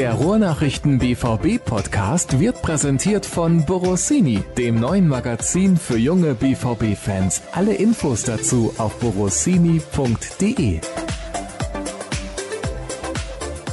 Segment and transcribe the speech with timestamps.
[0.00, 7.42] Der Ruhrnachrichten BVB Podcast wird präsentiert von Borossini, dem neuen Magazin für junge BVB Fans.
[7.52, 10.80] Alle Infos dazu auf borossini.de.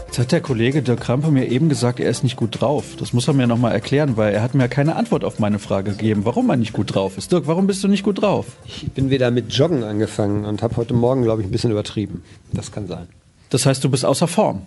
[0.07, 2.97] Jetzt hat der Kollege Dirk Krampe mir eben gesagt, er ist nicht gut drauf.
[2.99, 5.91] Das muss er mir nochmal erklären, weil er hat mir keine Antwort auf meine Frage
[5.91, 7.31] gegeben, warum er nicht gut drauf ist.
[7.31, 8.47] Dirk, warum bist du nicht gut drauf?
[8.65, 12.25] Ich bin wieder mit Joggen angefangen und habe heute Morgen, glaube ich, ein bisschen übertrieben.
[12.51, 13.07] Das kann sein.
[13.49, 14.63] Das heißt, du bist außer Form.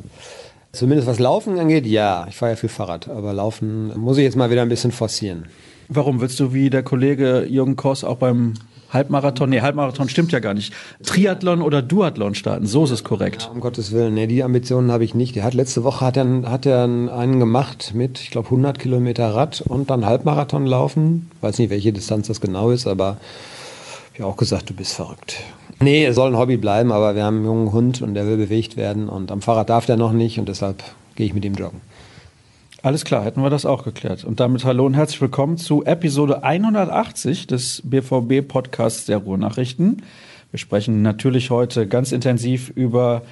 [0.73, 2.27] Zumindest was Laufen angeht, ja.
[2.29, 5.47] Ich fahre ja viel Fahrrad, aber Laufen muss ich jetzt mal wieder ein bisschen forcieren.
[5.89, 8.55] Warum willst du wie der Kollege Jürgen Koss auch beim
[8.93, 10.73] Halbmarathon, nee, Halbmarathon stimmt ja gar nicht.
[11.05, 13.43] Triathlon oder Duathlon starten, so ist es korrekt.
[13.43, 15.37] Ja, um Gottes Willen, nee, die Ambitionen habe ich nicht.
[15.37, 19.35] Der hat letzte Woche hat er, hat er einen gemacht mit, ich glaube, 100 Kilometer
[19.35, 21.31] Rad und dann Halbmarathon laufen.
[21.41, 23.17] Weiß nicht, welche Distanz das genau ist, aber
[24.15, 25.37] ich habe auch gesagt, du bist verrückt.
[25.83, 28.37] Nee, es soll ein Hobby bleiben, aber wir haben einen jungen Hund und der will
[28.37, 31.55] bewegt werden und am Fahrrad darf der noch nicht und deshalb gehe ich mit ihm
[31.55, 31.81] joggen.
[32.83, 34.25] Alles klar, hätten wir das auch geklärt.
[34.25, 40.03] Und damit hallo und herzlich willkommen zu Episode 180 des BVB-Podcasts der Ruhrnachrichten.
[40.51, 43.23] Wir sprechen natürlich heute ganz intensiv über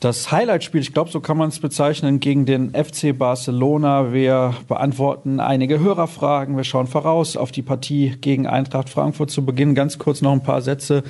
[0.00, 4.12] das Highlight-Spiel, ich glaube, so kann man es bezeichnen, gegen den FC Barcelona.
[4.12, 6.56] Wir beantworten einige Hörerfragen.
[6.56, 9.74] Wir schauen voraus auf die Partie gegen Eintracht Frankfurt zu Beginn.
[9.74, 11.04] Ganz kurz noch ein paar Sätze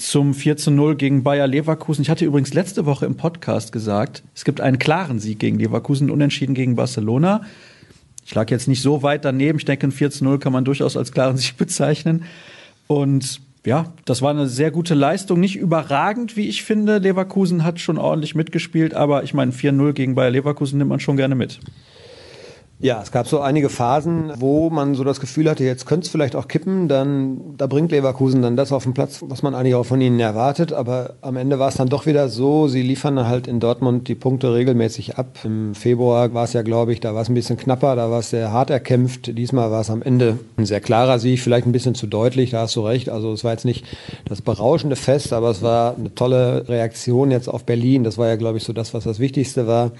[0.00, 2.02] zum 4 zu 0 gegen Bayer Leverkusen.
[2.02, 6.10] Ich hatte übrigens letzte Woche im Podcast gesagt, es gibt einen klaren Sieg gegen Leverkusen,
[6.10, 7.42] unentschieden gegen Barcelona.
[8.24, 9.58] Ich lag jetzt nicht so weit daneben.
[9.58, 12.24] Ich denke, ein 4 zu 0 kann man durchaus als klaren Sieg bezeichnen.
[12.86, 15.38] Und ja, das war eine sehr gute Leistung.
[15.38, 16.98] Nicht überragend, wie ich finde.
[16.98, 21.18] Leverkusen hat schon ordentlich mitgespielt, aber ich meine, 4-0 gegen Bayer Leverkusen nimmt man schon
[21.18, 21.60] gerne mit.
[22.82, 26.10] Ja, es gab so einige Phasen, wo man so das Gefühl hatte, jetzt könnte es
[26.10, 26.88] vielleicht auch kippen.
[26.88, 30.18] Dann, da bringt Leverkusen dann das auf den Platz, was man eigentlich auch von ihnen
[30.18, 30.72] erwartet.
[30.72, 34.14] Aber am Ende war es dann doch wieder so, sie liefern halt in Dortmund die
[34.14, 35.40] Punkte regelmäßig ab.
[35.44, 38.20] Im Februar war es ja, glaube ich, da war es ein bisschen knapper, da war
[38.20, 39.36] es sehr hart erkämpft.
[39.36, 42.62] Diesmal war es am Ende ein sehr klarer Sieg, vielleicht ein bisschen zu deutlich, da
[42.62, 43.10] hast du recht.
[43.10, 43.84] Also es war jetzt nicht
[44.24, 48.04] das berauschende Fest, aber es war eine tolle Reaktion jetzt auf Berlin.
[48.04, 49.92] Das war ja, glaube ich, so das, was das Wichtigste war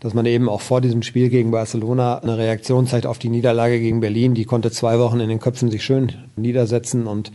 [0.00, 3.80] dass man eben auch vor diesem Spiel gegen Barcelona eine Reaktion zeigt auf die Niederlage
[3.80, 4.34] gegen Berlin.
[4.34, 7.32] Die konnte zwei Wochen in den Köpfen sich schön niedersetzen und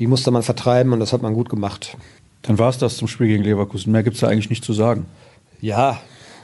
[0.00, 1.96] die musste man vertreiben und das hat man gut gemacht.
[2.42, 3.92] Dann war es das zum Spiel gegen Leverkusen.
[3.92, 5.06] Mehr gibt es da eigentlich nicht zu sagen.
[5.60, 6.00] Ja,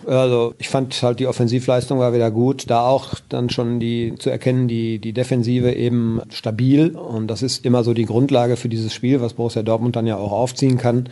[0.07, 2.71] also ich fand halt die Offensivleistung war wieder gut.
[2.71, 6.91] Da auch dann schon die zu erkennen, die, die Defensive eben stabil.
[6.91, 10.17] Und das ist immer so die Grundlage für dieses Spiel, was Borussia Dortmund dann ja
[10.17, 11.09] auch aufziehen kann.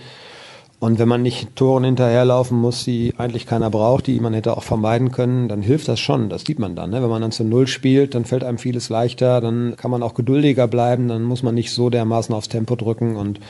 [0.79, 4.63] Und wenn man nicht Toren hinterherlaufen muss, die eigentlich keiner braucht, die man hätte auch
[4.63, 6.29] vermeiden können, dann hilft das schon.
[6.29, 6.91] Das sieht man dann.
[6.91, 7.03] Ne?
[7.03, 10.13] Wenn man dann zu Null spielt, dann fällt einem vieles leichter, dann kann man auch
[10.13, 13.41] geduldiger bleiben, dann muss man nicht so dermaßen aufs Tempo drücken und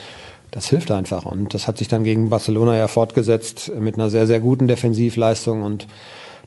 [0.51, 1.25] das hilft einfach.
[1.25, 5.63] Und das hat sich dann gegen Barcelona ja fortgesetzt mit einer sehr, sehr guten Defensivleistung
[5.63, 5.85] und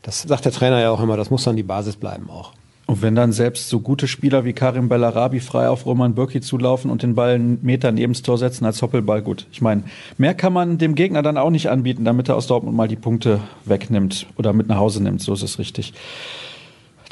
[0.03, 2.53] das sagt der Trainer ja auch immer, das muss dann die Basis bleiben auch.
[2.91, 6.91] Und wenn dann selbst so gute Spieler wie Karim Bellarabi frei auf Roman Birki zulaufen
[6.91, 9.47] und den Ball einen Meter neben das Tor setzen als Hoppelball, gut.
[9.53, 9.85] Ich meine,
[10.19, 12.97] mehr kann man dem Gegner dann auch nicht anbieten, damit er aus Dortmund mal die
[12.97, 15.23] Punkte wegnimmt oder mit nach Hause nimmt.
[15.23, 15.93] So ist es richtig.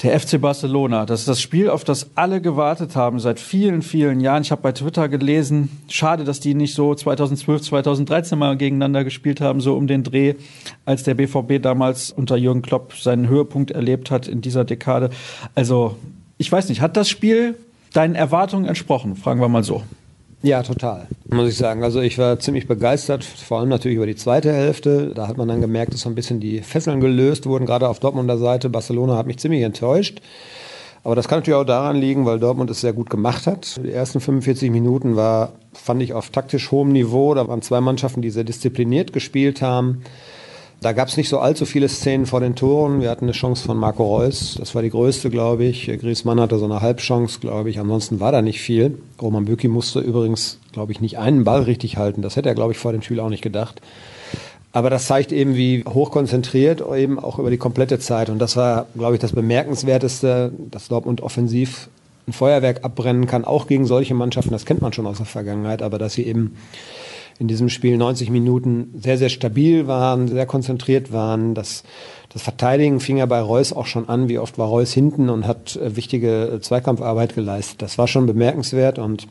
[0.02, 4.20] Der FC Barcelona, das ist das Spiel, auf das alle gewartet haben seit vielen, vielen
[4.20, 4.42] Jahren.
[4.42, 9.40] Ich habe bei Twitter gelesen, schade, dass die nicht so 2012, 2013 mal gegeneinander gespielt
[9.40, 10.34] haben, so um den Dreh,
[10.84, 15.10] als der BVB damals unter Jürgen Klopp seinen Höhepunkt erlebt hat in dieser Dekade.
[15.56, 15.96] Also,
[16.36, 17.56] ich weiß nicht, hat das Spiel
[17.92, 19.16] deinen Erwartungen entsprochen?
[19.16, 19.82] Fragen wir mal so.
[20.40, 21.82] Ja, total, muss ich sagen.
[21.82, 25.12] Also ich war ziemlich begeistert, vor allem natürlich über die zweite Hälfte.
[25.12, 27.98] Da hat man dann gemerkt, dass so ein bisschen die Fesseln gelöst wurden, gerade auf
[27.98, 28.70] Dortmunder Seite.
[28.70, 30.20] Barcelona hat mich ziemlich enttäuscht.
[31.02, 33.80] Aber das kann natürlich auch daran liegen, weil Dortmund es sehr gut gemacht hat.
[33.82, 37.34] Die ersten 45 Minuten war, fand ich, auf taktisch hohem Niveau.
[37.34, 40.02] Da waren zwei Mannschaften, die sehr diszipliniert gespielt haben.
[40.80, 43.00] Da gab es nicht so allzu viele Szenen vor den Toren.
[43.00, 44.54] Wir hatten eine Chance von Marco Reus.
[44.60, 45.86] Das war die größte, glaube ich.
[45.86, 47.80] Griezmann hatte so eine Halbchance, glaube ich.
[47.80, 48.96] Ansonsten war da nicht viel.
[49.20, 52.22] Roman Bürki musste übrigens, glaube ich, nicht einen Ball richtig halten.
[52.22, 53.80] Das hätte er, glaube ich, vor dem Spiel auch nicht gedacht.
[54.70, 58.30] Aber das zeigt eben, wie hochkonzentriert eben auch über die komplette Zeit.
[58.30, 61.88] Und das war, glaube ich, das Bemerkenswerteste, dass Dortmund offensiv
[62.28, 64.52] ein Feuerwerk abbrennen kann, auch gegen solche Mannschaften.
[64.52, 65.82] Das kennt man schon aus der Vergangenheit.
[65.82, 66.54] Aber dass sie eben
[67.38, 71.54] in diesem Spiel 90 Minuten sehr, sehr stabil waren, sehr konzentriert waren.
[71.54, 71.84] Das,
[72.32, 74.28] das Verteidigen fing ja bei Reus auch schon an.
[74.28, 77.82] Wie oft war Reus hinten und hat äh, wichtige äh, Zweikampfarbeit geleistet.
[77.82, 79.24] Das war schon bemerkenswert und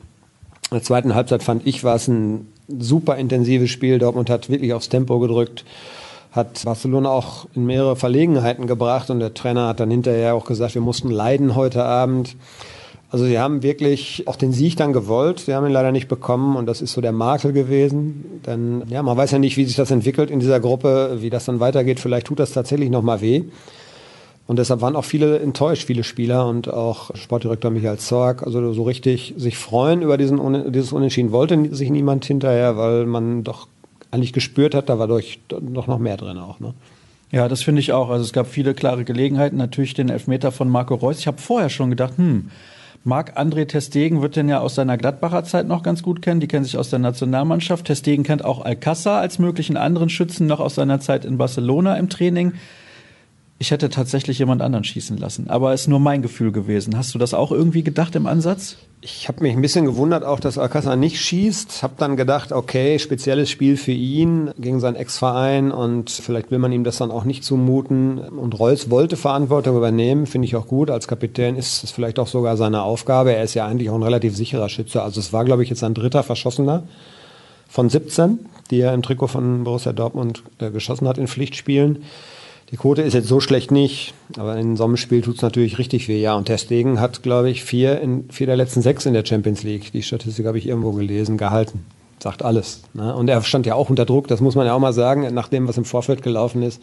[0.70, 4.00] in der zweiten Halbzeit fand ich, war es ein super intensives Spiel.
[4.00, 5.64] Dortmund hat wirklich aufs Tempo gedrückt,
[6.32, 10.76] hat Barcelona auch in mehrere Verlegenheiten gebracht und der Trainer hat dann hinterher auch gesagt,
[10.76, 12.36] wir mussten leiden heute Abend.
[13.10, 15.40] Also sie haben wirklich auch den Sieg dann gewollt.
[15.40, 18.42] Sie haben ihn leider nicht bekommen und das ist so der Makel gewesen.
[18.46, 21.46] Denn ja, man weiß ja nicht, wie sich das entwickelt in dieser Gruppe, wie das
[21.46, 22.02] dann weitergeht.
[22.02, 23.44] Vielleicht tut das tatsächlich nochmal weh.
[24.46, 28.44] Und deshalb waren auch viele enttäuscht, viele Spieler und auch Sportdirektor Michael Zorg.
[28.44, 33.44] Also so richtig sich freuen über diesen, dieses Unentschieden wollte sich niemand hinterher, weil man
[33.44, 33.68] doch
[34.12, 36.62] eigentlich gespürt hat, da war doch noch mehr drin auch.
[36.62, 36.74] Ne?
[37.32, 38.10] Ja, das finde ich auch.
[38.10, 39.58] Also es gab viele klare Gelegenheiten.
[39.58, 41.20] Natürlich den Elfmeter von Marco Reus.
[41.20, 42.50] Ich habe vorher schon gedacht, hm,
[43.08, 46.42] Marc-André Testegen wird den ja aus seiner Gladbacher Zeit noch ganz gut kennen.
[46.42, 47.86] Die kennen sich aus der Nationalmannschaft.
[47.86, 52.10] Testegen kennt auch Alcázar als möglichen anderen Schützen noch aus seiner Zeit in Barcelona im
[52.10, 52.56] Training
[53.60, 55.50] ich hätte tatsächlich jemand anderen schießen lassen.
[55.50, 56.96] Aber es ist nur mein Gefühl gewesen.
[56.96, 58.78] Hast du das auch irgendwie gedacht im Ansatz?
[59.02, 61.82] Ich habe mich ein bisschen gewundert, auch dass Alcázar nicht schießt.
[61.82, 66.72] Habe dann gedacht, okay, spezielles Spiel für ihn gegen seinen Ex-Verein und vielleicht will man
[66.72, 68.20] ihm das dann auch nicht zumuten.
[68.20, 70.92] Und Reus wollte Verantwortung übernehmen, finde ich auch gut.
[70.92, 73.34] Als Kapitän ist es vielleicht auch sogar seine Aufgabe.
[73.34, 75.02] Er ist ja eigentlich auch ein relativ sicherer Schütze.
[75.02, 76.84] Also es war, glaube ich, jetzt ein dritter Verschossener
[77.68, 78.40] von 17,
[78.70, 82.04] die er im Trikot von Borussia Dortmund äh, geschossen hat in Pflichtspielen.
[82.72, 85.78] Die Quote ist jetzt so schlecht nicht, aber in so einem Spiel tut es natürlich
[85.78, 86.20] richtig weh.
[86.20, 89.26] Ja, und Ter Stegen hat, glaube ich, vier, in, vier der letzten sechs in der
[89.26, 91.86] Champions League, die Statistik habe ich irgendwo gelesen, gehalten.
[92.20, 92.82] Sagt alles.
[92.94, 93.16] Ne?
[93.16, 95.48] Und er stand ja auch unter Druck, das muss man ja auch mal sagen, nach
[95.48, 96.82] dem, was im Vorfeld gelaufen ist,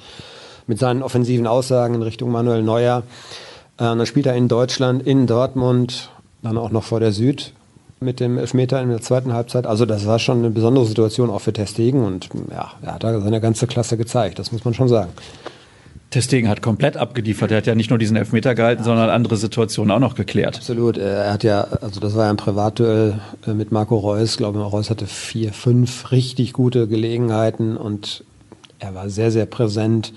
[0.66, 3.02] mit seinen offensiven Aussagen in Richtung Manuel Neuer.
[3.76, 6.10] Äh, dann spielt er in Deutschland, in Dortmund,
[6.42, 7.52] dann auch noch vor der Süd
[8.00, 9.66] mit dem Elfmeter in der zweiten Halbzeit.
[9.66, 13.20] Also das war schon eine besondere Situation auch für Testegen und ja, er hat da
[13.20, 15.10] seine ganze Klasse gezeigt, das muss man schon sagen.
[16.14, 17.50] Testegen hat komplett abgeliefert.
[17.50, 18.84] Er hat ja nicht nur diesen Elfmeter gehalten, ja.
[18.84, 20.56] sondern andere Situationen auch noch geklärt.
[20.56, 20.96] Absolut.
[20.96, 24.30] Er hat ja, also das war ja ein Privatduell äh, mit Marco Reus.
[24.30, 28.22] Ich glaube, Reus hatte vier, fünf richtig gute Gelegenheiten und
[28.78, 30.12] er war sehr, sehr präsent.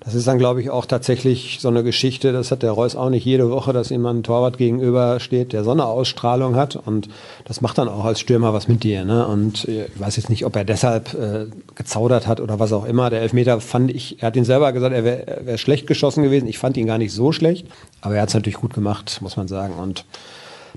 [0.00, 3.10] Das ist dann, glaube ich, auch tatsächlich so eine Geschichte, das hat der Reus auch
[3.10, 6.76] nicht jede Woche, dass ihm ein Torwart gegenüber steht, der so eine Ausstrahlung hat.
[6.76, 7.08] Und
[7.44, 9.04] das macht dann auch als Stürmer was mit dir.
[9.04, 9.26] Ne?
[9.26, 13.10] Und ich weiß jetzt nicht, ob er deshalb äh, gezaudert hat oder was auch immer.
[13.10, 16.46] Der Elfmeter fand ich, er hat ihn selber gesagt, er wäre wär schlecht geschossen gewesen.
[16.46, 17.66] Ich fand ihn gar nicht so schlecht.
[18.00, 19.74] Aber er hat es natürlich gut gemacht, muss man sagen.
[19.74, 20.04] Und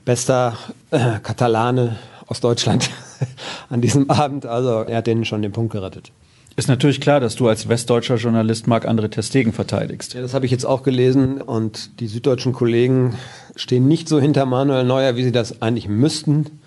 [0.03, 0.57] bester
[0.89, 2.89] äh, Katalane aus Deutschland
[3.69, 4.47] an diesem Abend.
[4.47, 6.11] Also er hat denen schon den Punkt gerettet.
[6.57, 10.13] Ist natürlich klar, dass du als westdeutscher Journalist Marc-André Testegen verteidigst.
[10.13, 13.15] Ja, das habe ich jetzt auch gelesen und die süddeutschen Kollegen
[13.55, 16.59] stehen nicht so hinter Manuel Neuer, wie sie das eigentlich müssten.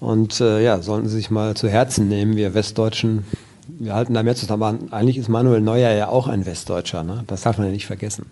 [0.00, 3.24] Und äh, ja, sollten sie sich mal zu Herzen nehmen, wir Westdeutschen.
[3.68, 4.62] Wir halten da mehr zusammen.
[4.62, 7.04] Aber eigentlich ist Manuel Neuer ja auch ein Westdeutscher.
[7.04, 7.24] Ne?
[7.26, 8.26] Das darf man ja nicht vergessen.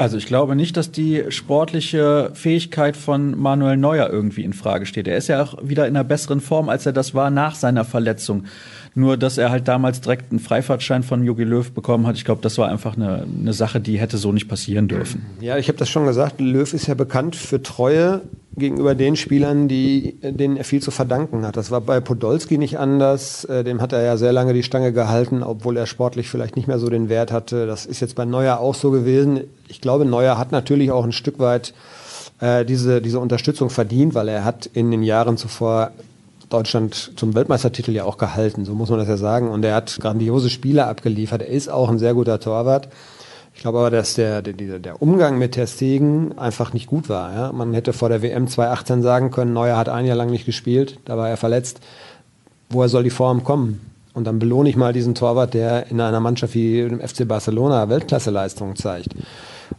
[0.00, 5.08] Also ich glaube nicht, dass die sportliche Fähigkeit von Manuel Neuer irgendwie in Frage steht.
[5.08, 7.84] Er ist ja auch wieder in einer besseren Form, als er das war nach seiner
[7.84, 8.44] Verletzung.
[8.98, 12.16] Nur, dass er halt damals direkt einen Freifahrtschein von Jogi Löw bekommen hat.
[12.16, 15.24] Ich glaube, das war einfach eine, eine Sache, die hätte so nicht passieren dürfen.
[15.40, 16.40] Ja, ich habe das schon gesagt.
[16.40, 18.22] Löw ist ja bekannt für Treue
[18.56, 21.56] gegenüber den Spielern, die, denen er viel zu verdanken hat.
[21.56, 23.44] Das war bei Podolski nicht anders.
[23.44, 26.66] Äh, dem hat er ja sehr lange die Stange gehalten, obwohl er sportlich vielleicht nicht
[26.66, 27.68] mehr so den Wert hatte.
[27.68, 29.42] Das ist jetzt bei Neuer auch so gewesen.
[29.68, 31.72] Ich glaube, Neuer hat natürlich auch ein Stück weit
[32.40, 35.92] äh, diese, diese Unterstützung verdient, weil er hat in den Jahren zuvor
[36.48, 39.50] Deutschland zum Weltmeistertitel ja auch gehalten, so muss man das ja sagen.
[39.50, 41.42] Und er hat grandiose Spiele abgeliefert.
[41.42, 42.88] Er ist auch ein sehr guter Torwart.
[43.54, 47.34] Ich glaube aber, dass der, der, der Umgang mit Ter Stegen einfach nicht gut war.
[47.34, 47.52] Ja?
[47.52, 51.00] Man hätte vor der WM 2018 sagen können, Neuer hat ein Jahr lang nicht gespielt,
[51.04, 51.80] da war er verletzt.
[52.70, 53.80] Woher soll die Form kommen?
[54.14, 57.88] Und dann belohne ich mal diesen Torwart, der in einer Mannschaft wie dem FC Barcelona
[57.88, 59.14] Weltklasseleistungen zeigt.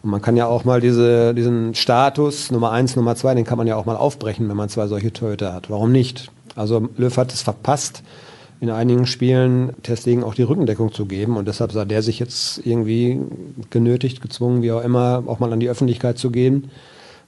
[0.02, 3.58] Und man kann ja auch mal diese, diesen Status Nummer eins, Nummer zwei, den kann
[3.58, 5.70] man ja auch mal aufbrechen, wenn man zwei solche Torhüter hat.
[5.70, 6.32] Warum nicht?
[6.56, 8.04] Also Löw hat es verpasst,
[8.62, 11.38] in einigen Spielen Testegen auch die Rückendeckung zu geben.
[11.38, 13.20] Und deshalb sah der sich jetzt irgendwie
[13.70, 16.70] genötigt, gezwungen, wie auch immer, auch mal an die Öffentlichkeit zu gehen,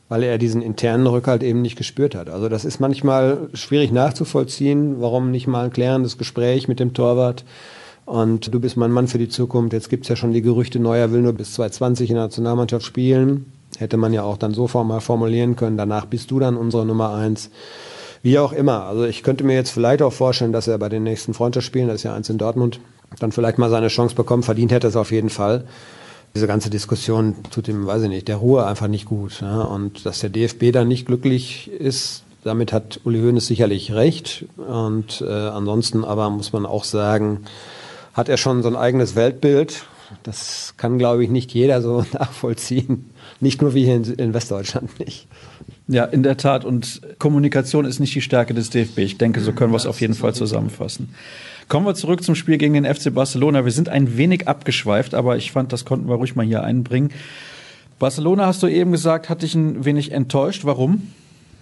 [0.09, 2.29] weil er diesen internen Rückhalt eben nicht gespürt hat.
[2.29, 7.45] Also das ist manchmal schwierig nachzuvollziehen, warum nicht mal ein klärendes Gespräch mit dem Torwart.
[8.05, 9.71] Und du bist mein Mann für die Zukunft.
[9.71, 12.85] Jetzt gibt es ja schon die Gerüchte, Neuer will nur bis 2020 in der Nationalmannschaft
[12.85, 13.45] spielen.
[13.77, 15.77] Hätte man ja auch dann so mal formulieren können.
[15.77, 17.49] Danach bist du dann unsere Nummer eins.
[18.23, 18.83] Wie auch immer.
[18.85, 21.97] Also ich könnte mir jetzt vielleicht auch vorstellen, dass er bei den nächsten Freundschaftsspielen, das
[21.97, 22.79] ist ja eins in Dortmund,
[23.19, 24.45] dann vielleicht mal seine Chance bekommt.
[24.45, 25.65] Verdient hätte es auf jeden Fall.
[26.35, 29.41] Diese ganze Diskussion tut ihm, weiß ich nicht, der Ruhe einfach nicht gut.
[29.41, 29.61] Ja?
[29.61, 34.45] Und dass der DFB dann nicht glücklich ist, damit hat Uli Hoeneß sicherlich recht.
[34.57, 37.41] Und äh, ansonsten aber muss man auch sagen,
[38.13, 39.85] hat er schon so ein eigenes Weltbild.
[40.23, 43.09] Das kann, glaube ich, nicht jeder so nachvollziehen.
[43.39, 45.27] Nicht nur wie hier in, in Westdeutschland nicht.
[45.91, 46.63] Ja, in der Tat.
[46.63, 48.99] Und Kommunikation ist nicht die Stärke des DFB.
[48.99, 51.09] Ich denke, so können wir es auf jeden Fall zusammenfassen.
[51.67, 53.65] Kommen wir zurück zum Spiel gegen den FC Barcelona.
[53.65, 57.11] Wir sind ein wenig abgeschweift, aber ich fand, das konnten wir ruhig mal hier einbringen.
[57.99, 60.63] Barcelona hast du eben gesagt, hat dich ein wenig enttäuscht.
[60.63, 61.09] Warum?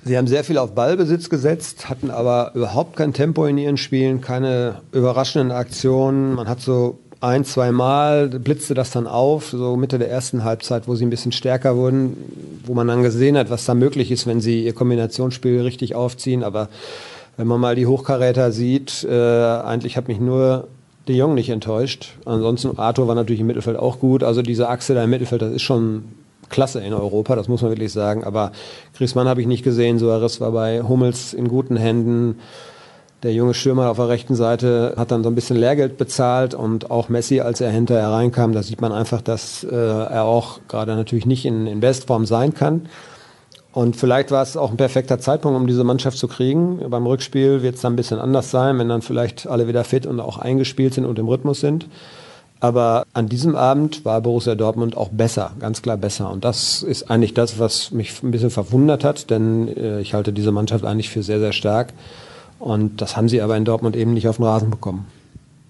[0.03, 4.21] Sie haben sehr viel auf Ballbesitz gesetzt, hatten aber überhaupt kein Tempo in ihren Spielen,
[4.21, 6.36] keine überraschenden Aktionen.
[6.36, 10.88] Man hat so ein, zwei Mal blitzte das dann auf, so Mitte der ersten Halbzeit,
[10.88, 12.16] wo sie ein bisschen stärker wurden,
[12.66, 16.44] wo man dann gesehen hat, was da möglich ist, wenn sie ihr Kombinationsspiel richtig aufziehen.
[16.44, 16.70] Aber
[17.36, 20.68] wenn man mal die Hochkaräter sieht, äh, eigentlich hat mich nur
[21.08, 22.14] De Jong nicht enttäuscht.
[22.26, 24.24] Ansonsten Arthur war natürlich im Mittelfeld auch gut.
[24.24, 26.04] Also diese Achse da im Mittelfeld, das ist schon
[26.50, 28.24] klasse in Europa, das muss man wirklich sagen.
[28.24, 28.52] Aber
[28.96, 32.40] Griezmann habe ich nicht gesehen, Suarez war bei Hummels in guten Händen.
[33.24, 36.90] Der junge Stürmer auf der rechten Seite hat dann so ein bisschen Lehrgeld bezahlt und
[36.90, 40.96] auch Messi, als er hinterher reinkam, da sieht man einfach, dass äh, er auch gerade
[40.96, 42.88] natürlich nicht in, in Bestform sein kann.
[43.74, 46.80] Und vielleicht war es auch ein perfekter Zeitpunkt, um diese Mannschaft zu kriegen.
[46.90, 50.06] Beim Rückspiel wird es dann ein bisschen anders sein, wenn dann vielleicht alle wieder fit
[50.06, 51.88] und auch eingespielt sind und im Rhythmus sind.
[52.62, 56.32] Aber an diesem Abend war Borussia Dortmund auch besser, ganz klar besser.
[56.32, 60.34] Und das ist eigentlich das, was mich ein bisschen verwundert hat, denn äh, ich halte
[60.34, 61.94] diese Mannschaft eigentlich für sehr, sehr stark.
[62.60, 65.06] Und das haben sie aber in Dortmund eben nicht auf den Rasen bekommen.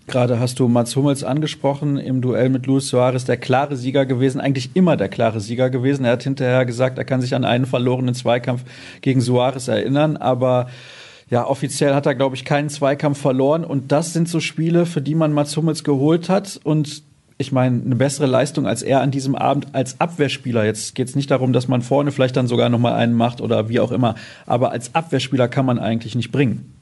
[0.08, 4.42] Gerade hast du Mats Hummels angesprochen im Duell mit Luis Suarez, der klare Sieger gewesen,
[4.42, 6.04] eigentlich immer der klare Sieger gewesen.
[6.04, 8.64] Er hat hinterher gesagt, er kann sich an einen verlorenen Zweikampf
[9.02, 10.68] gegen Suarez erinnern, aber
[11.30, 13.64] ja, offiziell hat er, glaube ich, keinen Zweikampf verloren.
[13.64, 16.60] Und das sind so Spiele, für die man Mats Hummels geholt hat.
[16.64, 17.04] Und
[17.38, 20.66] ich meine, eine bessere Leistung als er an diesem Abend als Abwehrspieler.
[20.66, 23.42] Jetzt geht es nicht darum, dass man vorne vielleicht dann sogar noch mal einen macht
[23.42, 24.16] oder wie auch immer.
[24.48, 26.79] Aber als Abwehrspieler kann man eigentlich nicht bringen.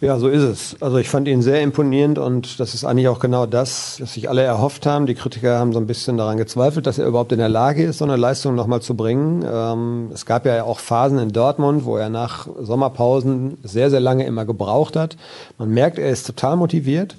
[0.00, 0.76] Ja, so ist es.
[0.80, 4.28] Also ich fand ihn sehr imponierend und das ist eigentlich auch genau das, was sich
[4.28, 5.06] alle erhofft haben.
[5.06, 7.98] Die Kritiker haben so ein bisschen daran gezweifelt, dass er überhaupt in der Lage ist,
[7.98, 9.44] so eine Leistung nochmal zu bringen.
[9.48, 14.24] Ähm, es gab ja auch Phasen in Dortmund, wo er nach Sommerpausen sehr, sehr lange
[14.26, 15.16] immer gebraucht hat.
[15.58, 17.16] Man merkt, er ist total motiviert.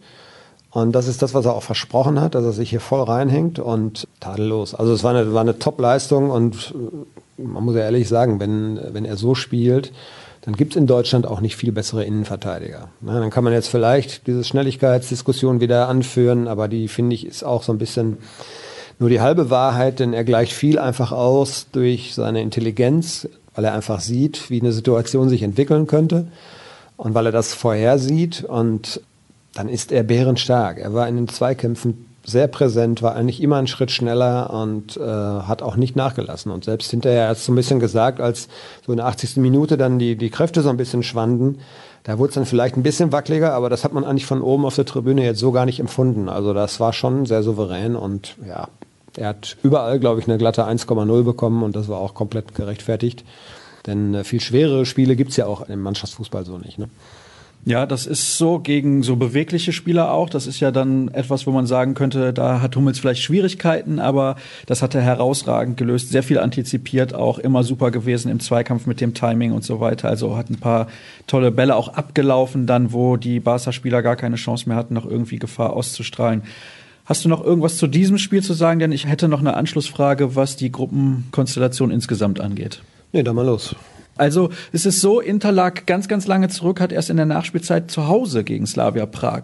[0.71, 3.57] Und das ist das, was er auch versprochen hat, dass er sich hier voll reinhängt
[3.57, 4.75] und tadellos.
[4.75, 6.75] Also es war eine, war eine Top-Leistung und
[7.37, 9.91] äh, man muss ja ehrlich sagen, wenn, wenn er so spielt,
[10.41, 12.89] dann gibt es in Deutschland auch nicht viel bessere Innenverteidiger.
[13.01, 17.43] Na, dann kann man jetzt vielleicht diese Schnelligkeitsdiskussion wieder anführen, aber die finde ich ist
[17.43, 18.17] auch so ein bisschen
[18.99, 23.73] nur die halbe Wahrheit, denn er gleicht viel einfach aus durch seine Intelligenz, weil er
[23.73, 26.27] einfach sieht, wie eine Situation sich entwickeln könnte
[26.97, 29.01] und weil er das vorhersieht und
[29.53, 30.77] dann ist er bärenstark.
[30.77, 35.01] Er war in den Zweikämpfen sehr präsent, war eigentlich immer einen Schritt schneller und äh,
[35.01, 36.51] hat auch nicht nachgelassen.
[36.51, 38.47] Und selbst hinterher hat es so ein bisschen gesagt, als
[38.85, 39.37] so in der 80.
[39.37, 41.59] Minute dann die, die Kräfte so ein bisschen schwanden,
[42.03, 44.65] da wurde es dann vielleicht ein bisschen wackeliger, aber das hat man eigentlich von oben
[44.65, 46.29] auf der Tribüne jetzt so gar nicht empfunden.
[46.29, 48.69] Also das war schon sehr souverän und ja,
[49.17, 53.25] er hat überall, glaube ich, eine glatte 1,0 bekommen und das war auch komplett gerechtfertigt.
[53.85, 56.79] Denn äh, viel schwerere Spiele gibt es ja auch im Mannschaftsfußball so nicht.
[56.79, 56.89] Ne?
[57.65, 60.29] Ja, das ist so gegen so bewegliche Spieler auch.
[60.29, 64.37] Das ist ja dann etwas, wo man sagen könnte, da hat Hummels vielleicht Schwierigkeiten, aber
[64.65, 66.09] das hat er herausragend gelöst.
[66.09, 70.07] Sehr viel antizipiert, auch immer super gewesen im Zweikampf mit dem Timing und so weiter.
[70.07, 70.87] Also hat ein paar
[71.27, 75.37] tolle Bälle auch abgelaufen, dann wo die Barca-Spieler gar keine Chance mehr hatten, noch irgendwie
[75.37, 76.43] Gefahr auszustrahlen.
[77.05, 78.79] Hast du noch irgendwas zu diesem Spiel zu sagen?
[78.79, 82.81] Denn ich hätte noch eine Anschlussfrage, was die Gruppenkonstellation insgesamt angeht.
[83.11, 83.75] Nee, dann mal los.
[84.19, 87.89] Also es ist so, Inter lag ganz, ganz lange zurück, hat erst in der Nachspielzeit
[87.89, 89.43] zu Hause gegen Slavia Prag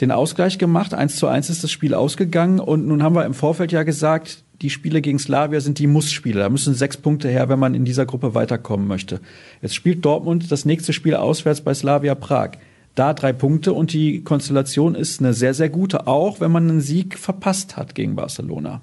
[0.00, 0.94] den Ausgleich gemacht.
[0.94, 4.42] Eins zu eins ist das Spiel ausgegangen und nun haben wir im Vorfeld ja gesagt,
[4.62, 6.40] die Spiele gegen Slavia sind die Muss-Spiele.
[6.40, 9.20] Da müssen sechs Punkte her, wenn man in dieser Gruppe weiterkommen möchte.
[9.62, 12.52] Jetzt spielt Dortmund das nächste Spiel auswärts bei Slavia Prag.
[12.94, 16.80] Da drei Punkte und die Konstellation ist eine sehr, sehr gute, auch wenn man einen
[16.80, 18.80] Sieg verpasst hat gegen Barcelona.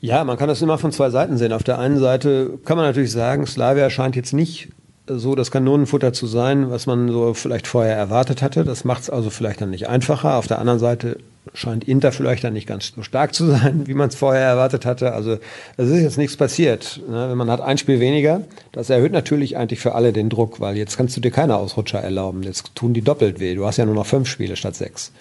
[0.00, 1.52] Ja, man kann das immer von zwei Seiten sehen.
[1.52, 4.70] Auf der einen Seite kann man natürlich sagen, Slavia scheint jetzt nicht
[5.06, 8.64] so das Kanonenfutter zu sein, was man so vielleicht vorher erwartet hatte.
[8.64, 10.36] Das macht es also vielleicht dann nicht einfacher.
[10.36, 11.18] Auf der anderen Seite
[11.52, 14.86] scheint Inter vielleicht dann nicht ganz so stark zu sein, wie man es vorher erwartet
[14.86, 15.12] hatte.
[15.12, 15.38] Also
[15.76, 17.00] es ist jetzt nichts passiert.
[17.08, 17.34] Ne?
[17.34, 18.42] Man hat ein Spiel weniger.
[18.72, 22.00] Das erhöht natürlich eigentlich für alle den Druck, weil jetzt kannst du dir keine Ausrutscher
[22.00, 22.42] erlauben.
[22.42, 23.54] Jetzt tun die doppelt weh.
[23.54, 25.12] Du hast ja nur noch fünf Spiele statt sechs.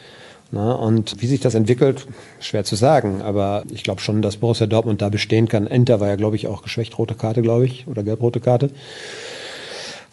[0.51, 2.07] Na, und wie sich das entwickelt,
[2.39, 3.21] schwer zu sagen.
[3.21, 5.67] Aber ich glaube schon, dass Borussia Dortmund da bestehen kann.
[5.67, 8.71] Enter war ja, glaube ich, auch geschwächt rote Karte, glaube ich, oder gelb-rote Karte.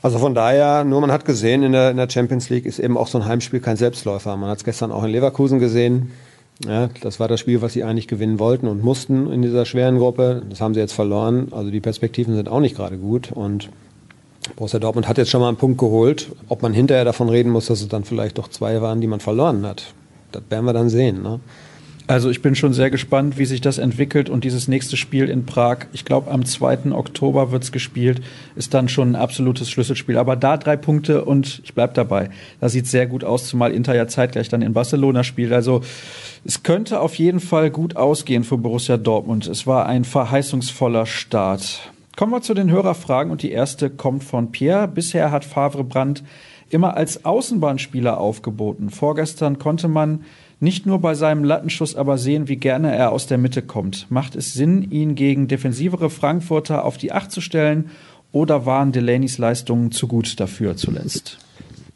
[0.02, 2.99] Also von daher, nur man hat gesehen, in der, in der Champions League ist eben
[2.99, 4.37] auch so ein Heimspiel kein Selbstläufer.
[4.37, 6.12] Man hat es gestern auch in Leverkusen gesehen.
[6.66, 9.99] Ja, das war das Spiel, was sie eigentlich gewinnen wollten und mussten in dieser schweren
[9.99, 10.43] Gruppe.
[10.50, 11.49] Das haben sie jetzt verloren.
[11.50, 13.33] Also die Perspektiven sind auch nicht gerade gut.
[13.33, 13.71] Und
[14.55, 16.31] Borussia Dortmund hat jetzt schon mal einen Punkt geholt.
[16.49, 19.21] Ob man hinterher davon reden muss, dass es dann vielleicht doch zwei waren, die man
[19.21, 19.95] verloren hat
[20.37, 21.23] das werden wir dann sehen.
[21.23, 21.40] Ne?
[22.09, 25.45] Also ich bin schon sehr gespannt, wie sich das entwickelt und dieses nächste Spiel in
[25.45, 26.93] Prag, ich glaube am 2.
[26.93, 28.21] Oktober wird es gespielt,
[28.55, 30.16] ist dann schon ein absolutes Schlüsselspiel.
[30.16, 32.31] Aber da drei Punkte und ich bleibe dabei.
[32.61, 35.52] Das sieht sehr gut aus, zumal Inter ja zeitgleich dann in Barcelona spielt.
[35.52, 35.81] Also
[36.45, 39.49] es könnte auf jeden Fall gut ausgehen für Borussia Dortmund.
[39.49, 41.90] Es war ein verheißungsvoller Start.
[42.16, 44.87] Kommen wir zu den Hörerfragen und die erste kommt von Pierre.
[44.87, 46.23] Bisher hat Favre Brandt
[46.71, 48.91] immer als Außenbahnspieler aufgeboten.
[48.91, 50.25] Vorgestern konnte man
[50.59, 54.11] nicht nur bei seinem Lattenschuss aber sehen, wie gerne er aus der Mitte kommt.
[54.11, 57.91] Macht es Sinn, ihn gegen defensivere Frankfurter auf die Acht zu stellen
[58.33, 61.39] oder waren Delanys Leistungen zu gut dafür zuletzt?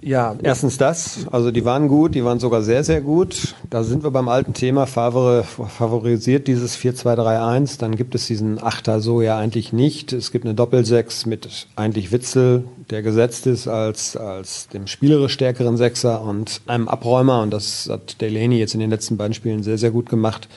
[0.03, 1.27] Ja, erstens das.
[1.31, 3.55] Also die waren gut, die waren sogar sehr, sehr gut.
[3.69, 4.87] Da sind wir beim alten Thema.
[4.87, 7.79] Favre favorisiert dieses 4-2-3-1.
[7.79, 10.13] Dann gibt es diesen Achter so ja eigentlich nicht.
[10.13, 15.77] Es gibt eine Doppelsechs mit eigentlich Witzel, der gesetzt ist als, als dem spielerisch stärkeren
[15.77, 17.43] Sechser und einem Abräumer.
[17.43, 20.49] Und das hat Delaney jetzt in den letzten beiden Spielen sehr, sehr gut gemacht.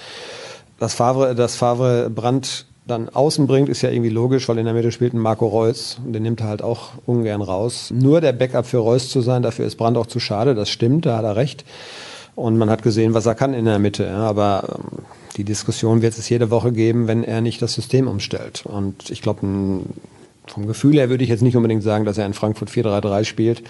[0.79, 4.73] Das Favre, das Favre Brandt dann außen bringt, ist ja irgendwie logisch, weil in der
[4.73, 7.91] Mitte spielt ein Marco Reus und den nimmt er halt auch ungern raus.
[7.93, 11.05] Nur der Backup für Reus zu sein, dafür ist Brandt auch zu schade, das stimmt,
[11.05, 11.63] da hat er recht.
[12.35, 14.11] Und man hat gesehen, was er kann in der Mitte.
[14.11, 15.05] Aber ähm,
[15.37, 18.65] die Diskussion wird es jede Woche geben, wenn er nicht das System umstellt.
[18.65, 22.33] Und ich glaube, vom Gefühl her würde ich jetzt nicht unbedingt sagen, dass er in
[22.33, 23.63] Frankfurt 4-3-3 spielt.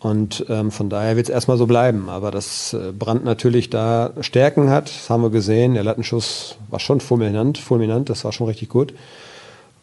[0.00, 2.08] Und ähm, von daher wird es erstmal so bleiben.
[2.08, 5.74] Aber dass äh, Brandt natürlich da Stärken hat, das haben wir gesehen.
[5.74, 8.94] Der Lattenschuss war schon fulminant, fulminant, das war schon richtig gut.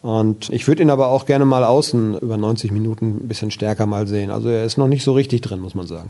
[0.02, 3.86] Und ich würde ihn aber auch gerne mal außen über 90 Minuten ein bisschen stärker
[3.86, 4.32] mal sehen.
[4.32, 6.10] Also er ist noch nicht so richtig drin, muss man sagen.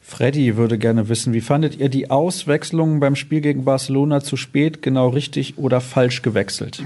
[0.00, 4.82] Freddy würde gerne wissen, wie fandet ihr die Auswechslungen beim Spiel gegen Barcelona zu spät,
[4.82, 6.82] genau richtig oder falsch gewechselt?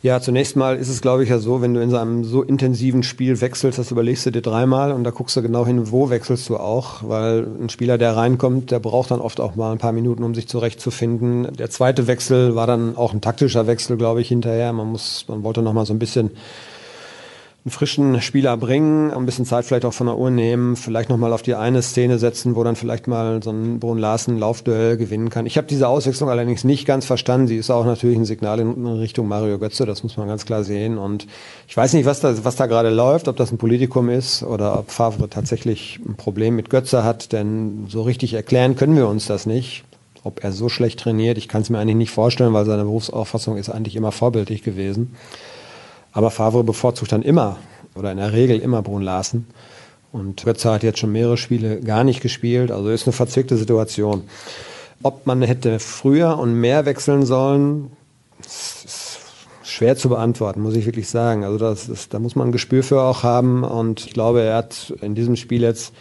[0.00, 2.44] Ja, zunächst mal ist es, glaube ich, ja so, wenn du in so einem so
[2.44, 6.08] intensiven Spiel wechselst, das überlegst du dir dreimal und da guckst du genau hin, wo
[6.08, 9.78] wechselst du auch, weil ein Spieler, der reinkommt, der braucht dann oft auch mal ein
[9.78, 11.52] paar Minuten, um sich zurechtzufinden.
[11.56, 14.72] Der zweite Wechsel war dann auch ein taktischer Wechsel, glaube ich, hinterher.
[14.72, 16.30] Man muss, man wollte noch mal so ein bisschen
[17.64, 21.32] einen frischen Spieler bringen, ein bisschen Zeit vielleicht auch von der Uhr nehmen, vielleicht nochmal
[21.32, 25.28] auf die eine Szene setzen, wo dann vielleicht mal so ein Brun Larsen Laufduell gewinnen
[25.28, 25.44] kann.
[25.44, 27.48] Ich habe diese Auswechslung allerdings nicht ganz verstanden.
[27.48, 30.62] Sie ist auch natürlich ein Signal in Richtung Mario Götze, das muss man ganz klar
[30.62, 30.98] sehen.
[30.98, 31.26] Und
[31.66, 34.78] ich weiß nicht, was da, was da gerade läuft, ob das ein Politikum ist oder
[34.78, 39.26] ob Favre tatsächlich ein Problem mit Götze hat, denn so richtig erklären können wir uns
[39.26, 39.84] das nicht.
[40.24, 43.56] Ob er so schlecht trainiert, ich kann es mir eigentlich nicht vorstellen, weil seine Berufsauffassung
[43.56, 45.14] ist eigentlich immer vorbildlich gewesen.
[46.18, 47.58] Aber Favre bevorzugt dann immer
[47.94, 49.46] oder in der Regel immer Brun Larsen.
[50.10, 52.72] Und Götze hat jetzt schon mehrere Spiele gar nicht gespielt.
[52.72, 54.24] Also ist eine verzwickte Situation.
[55.04, 57.92] Ob man hätte früher und mehr wechseln sollen,
[58.44, 59.20] ist
[59.62, 61.44] schwer zu beantworten, muss ich wirklich sagen.
[61.44, 63.62] Also das ist, da muss man ein Gespür für auch haben.
[63.62, 65.92] Und ich glaube, er hat in diesem Spiel jetzt,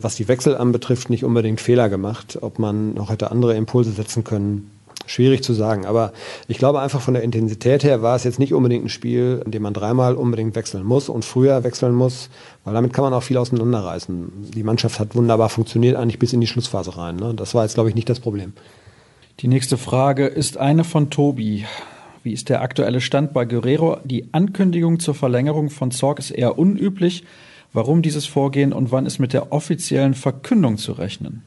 [0.00, 2.38] was die Wechsel anbetrifft, nicht unbedingt Fehler gemacht.
[2.40, 4.68] Ob man noch hätte andere Impulse setzen können,
[5.10, 6.12] Schwierig zu sagen, aber
[6.46, 9.50] ich glaube einfach von der Intensität her war es jetzt nicht unbedingt ein Spiel, in
[9.50, 12.30] dem man dreimal unbedingt wechseln muss und früher wechseln muss,
[12.64, 14.52] weil damit kann man auch viel auseinanderreißen.
[14.54, 17.16] Die Mannschaft hat wunderbar funktioniert, eigentlich bis in die Schlussphase rein.
[17.16, 17.34] Ne?
[17.34, 18.52] Das war jetzt, glaube ich, nicht das Problem.
[19.40, 21.66] Die nächste Frage ist eine von Tobi.
[22.22, 23.98] Wie ist der aktuelle Stand bei Guerrero?
[24.04, 27.24] Die Ankündigung zur Verlängerung von Zorg ist eher unüblich.
[27.72, 31.42] Warum dieses Vorgehen und wann ist mit der offiziellen Verkündung zu rechnen?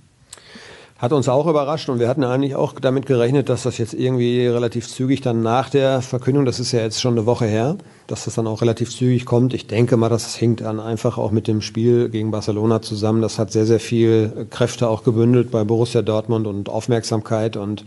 [1.04, 4.48] Hat uns auch überrascht und wir hatten eigentlich auch damit gerechnet, dass das jetzt irgendwie
[4.48, 7.76] relativ zügig dann nach der Verkündung, das ist ja jetzt schon eine Woche her,
[8.08, 9.54] dass das dann auch relativ zügig kommt.
[9.54, 13.22] Ich denke mal, das hängt dann einfach auch mit dem Spiel gegen Barcelona zusammen.
[13.22, 17.84] Das hat sehr, sehr viel Kräfte auch gebündelt bei Borussia Dortmund und Aufmerksamkeit und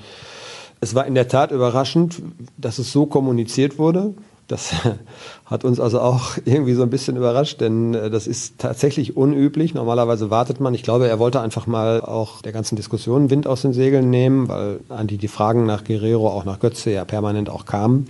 [0.82, 2.20] es war in der Tat überraschend,
[2.58, 4.12] dass es so kommuniziert wurde.
[4.48, 4.74] Das
[5.46, 9.74] hat uns also auch irgendwie so ein bisschen überrascht, denn äh, das ist tatsächlich unüblich.
[9.74, 10.74] Normalerweise wartet man.
[10.74, 14.48] Ich glaube, er wollte einfach mal auch der ganzen Diskussion Wind aus den Segeln nehmen,
[14.48, 18.08] weil an die die Fragen nach Guerrero, auch nach Götze ja permanent auch kamen.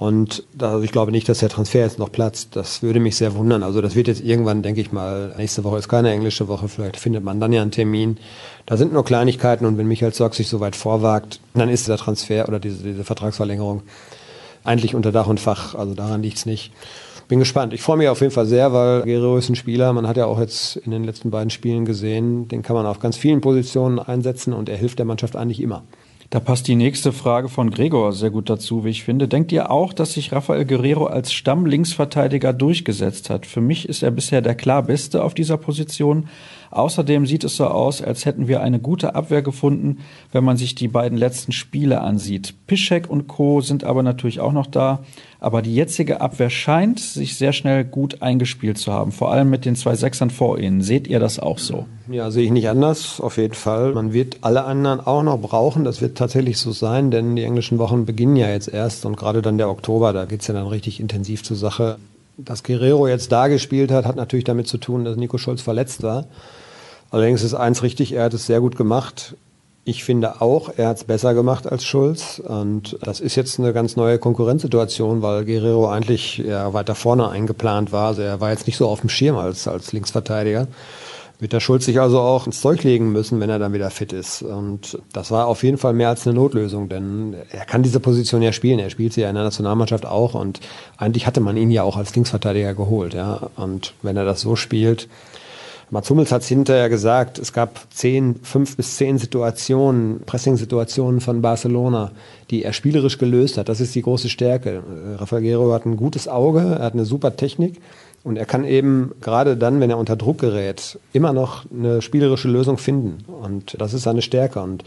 [0.00, 2.56] Und also ich glaube nicht, dass der Transfer jetzt noch platzt.
[2.56, 3.62] Das würde mich sehr wundern.
[3.62, 6.96] Also das wird jetzt irgendwann, denke ich mal, nächste Woche ist keine englische Woche, vielleicht
[6.96, 8.16] findet man dann ja einen Termin.
[8.64, 11.98] Da sind nur Kleinigkeiten und wenn Michael Zorg sich so weit vorwagt, dann ist der
[11.98, 13.82] Transfer oder diese, diese Vertragsverlängerung
[14.64, 15.74] eigentlich unter Dach und Fach.
[15.74, 16.72] Also daran liegt es nicht.
[17.28, 17.72] Bin gespannt.
[17.72, 19.92] Ich freue mich auf jeden Fall sehr, weil Guerrero ist ein Spieler.
[19.92, 22.98] Man hat ja auch jetzt in den letzten beiden Spielen gesehen, den kann man auf
[22.98, 25.84] ganz vielen Positionen einsetzen und er hilft der Mannschaft eigentlich immer.
[26.32, 29.26] Da passt die nächste Frage von Gregor sehr gut dazu, wie ich finde.
[29.26, 33.46] Denkt ihr auch, dass sich Rafael Guerrero als Stammlinksverteidiger durchgesetzt hat?
[33.46, 36.28] Für mich ist er bisher der klar Beste auf dieser Position.
[36.70, 39.98] Außerdem sieht es so aus, als hätten wir eine gute Abwehr gefunden,
[40.30, 42.54] wenn man sich die beiden letzten Spiele ansieht.
[42.68, 43.60] Piszek und Co.
[43.60, 45.00] sind aber natürlich auch noch da.
[45.40, 49.64] Aber die jetzige Abwehr scheint sich sehr schnell gut eingespielt zu haben, vor allem mit
[49.64, 50.82] den zwei Sechsern vor ihnen.
[50.82, 51.86] Seht ihr das auch so?
[52.08, 53.94] Ja, sehe ich nicht anders, auf jeden Fall.
[53.94, 57.78] Man wird alle anderen auch noch brauchen, das wird tatsächlich so sein, denn die englischen
[57.78, 60.66] Wochen beginnen ja jetzt erst und gerade dann der Oktober, da geht es ja dann
[60.66, 61.96] richtig intensiv zur Sache.
[62.36, 66.02] Dass Guerrero jetzt da gespielt hat, hat natürlich damit zu tun, dass Nico Scholz verletzt
[66.02, 66.26] war.
[67.10, 69.34] Allerdings ist eins richtig, er hat es sehr gut gemacht.
[69.84, 72.38] Ich finde auch, er hat es besser gemacht als Schulz.
[72.38, 77.90] Und das ist jetzt eine ganz neue Konkurrenzsituation, weil Guerrero eigentlich ja, weiter vorne eingeplant
[77.92, 78.08] war.
[78.08, 80.68] Also er war jetzt nicht so auf dem Schirm als, als Linksverteidiger.
[81.40, 84.12] Wird der Schulz sich also auch ins Zeug legen müssen, wenn er dann wieder fit
[84.12, 84.42] ist.
[84.42, 88.42] Und das war auf jeden Fall mehr als eine Notlösung, denn er kann diese Position
[88.42, 88.78] ja spielen.
[88.78, 90.60] Er spielt sie ja in der Nationalmannschaft auch und
[90.98, 93.14] eigentlich hatte man ihn ja auch als Linksverteidiger geholt.
[93.14, 93.48] Ja.
[93.56, 95.08] Und wenn er das so spielt,
[95.92, 101.42] Mats Hummels hat es hinterher gesagt, es gab zehn, fünf bis zehn Situationen, Pressing-Situationen von
[101.42, 102.12] Barcelona,
[102.50, 103.68] die er spielerisch gelöst hat.
[103.68, 104.82] Das ist die große Stärke.
[104.84, 107.80] Äh, Rafael Guerrero hat ein gutes Auge, er hat eine super Technik
[108.22, 112.48] und er kann eben gerade dann, wenn er unter Druck gerät, immer noch eine spielerische
[112.48, 113.24] Lösung finden.
[113.26, 114.60] Und das ist seine Stärke.
[114.60, 114.84] Und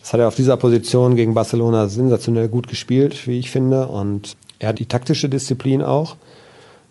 [0.00, 3.86] das hat er auf dieser Position gegen Barcelona sensationell gut gespielt, wie ich finde.
[3.86, 6.16] Und er hat die taktische Disziplin auch.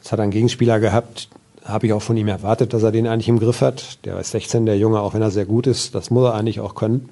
[0.01, 1.27] Es hat einen Gegenspieler gehabt,
[1.65, 4.05] habe ich auch von ihm erwartet, dass er den eigentlich im Griff hat.
[4.05, 6.59] Der ist 16, der Junge, auch wenn er sehr gut ist, das muss er eigentlich
[6.61, 7.09] auch können.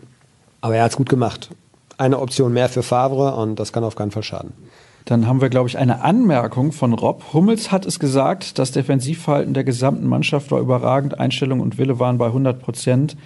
[0.62, 1.50] Aber er hat es gut gemacht.
[1.98, 4.54] Eine Option mehr für Favre und das kann auf keinen Fall schaden.
[5.06, 7.34] Dann haben wir, glaube ich, eine Anmerkung von Rob.
[7.34, 12.18] Hummels hat es gesagt, das Defensivverhalten der gesamten Mannschaft war überragend, Einstellung und Wille waren
[12.18, 13.18] bei 100 Prozent.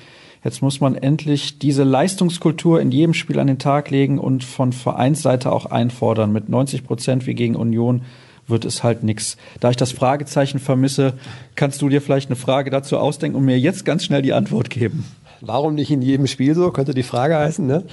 [0.44, 4.74] Jetzt muss man endlich diese Leistungskultur in jedem Spiel an den Tag legen und von
[4.74, 6.32] Vereinsseite auch einfordern.
[6.32, 8.04] Mit 90 Prozent wie gegen Union
[8.48, 9.38] wird es halt nichts.
[9.60, 11.14] Da ich das Fragezeichen vermisse,
[11.56, 14.70] kannst du dir vielleicht eine Frage dazu ausdenken und mir jetzt ganz schnell die Antwort
[14.70, 15.06] geben.
[15.42, 17.66] Warum nicht in jedem Spiel so, könnte die Frage heißen.
[17.66, 17.84] Ne?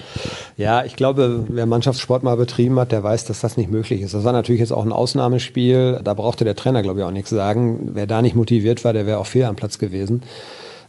[0.57, 4.15] Ja, ich glaube, wer Mannschaftssport mal betrieben hat, der weiß, dass das nicht möglich ist.
[4.15, 6.01] Das war natürlich jetzt auch ein Ausnahmespiel.
[6.03, 7.91] Da brauchte der Trainer, glaube ich, auch nichts sagen.
[7.95, 10.23] Wer da nicht motiviert war, der wäre auch fehl am Platz gewesen.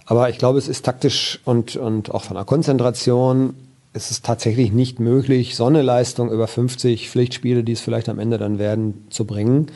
[0.06, 3.54] Aber ich glaube, es ist taktisch und, und auch von der Konzentration
[3.94, 8.20] es ist tatsächlich nicht möglich, so eine Leistung über 50 Pflichtspiele, die es vielleicht am
[8.20, 9.68] Ende dann werden, zu bringen.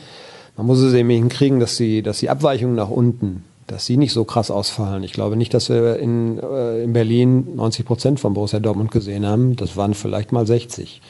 [0.56, 4.12] Man muss es eben hinkriegen, dass die, dass die Abweichungen nach unten, dass sie nicht
[4.12, 5.04] so krass ausfallen.
[5.04, 9.24] Ich glaube nicht, dass wir in, äh, in Berlin 90 Prozent von Borussia Dortmund gesehen
[9.24, 9.54] haben.
[9.56, 11.00] Das waren vielleicht mal 60.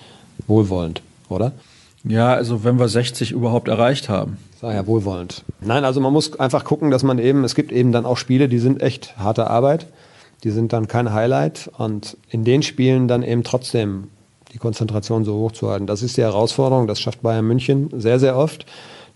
[0.46, 1.52] Wohlwollend, oder?
[2.04, 4.38] Ja, also wenn wir 60 überhaupt erreicht haben.
[4.60, 5.44] Sag ja wohlwollend.
[5.60, 8.48] Nein, also man muss einfach gucken, dass man eben, es gibt eben dann auch Spiele,
[8.48, 9.86] die sind echt harte Arbeit.
[10.44, 14.08] Die sind dann kein Highlight und in den Spielen dann eben trotzdem
[14.52, 15.86] die Konzentration so hoch zu halten.
[15.86, 16.86] Das ist die Herausforderung.
[16.86, 18.66] Das schafft Bayern München sehr, sehr oft.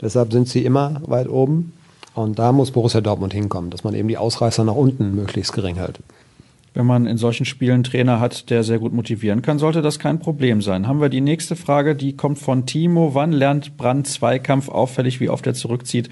[0.01, 1.73] Deshalb sind sie immer weit oben.
[2.15, 5.77] Und da muss Borussia Dortmund hinkommen, dass man eben die Ausreißer nach unten möglichst gering
[5.77, 6.01] hält.
[6.75, 9.99] Wenn man in solchen Spielen einen Trainer hat, der sehr gut motivieren kann, sollte das
[9.99, 10.89] kein Problem sein.
[10.89, 13.15] Haben wir die nächste Frage, die kommt von Timo.
[13.15, 16.09] Wann lernt Brand Zweikampf auffällig, wie oft er zurückzieht